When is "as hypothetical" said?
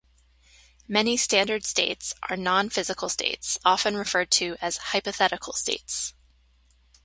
4.59-5.53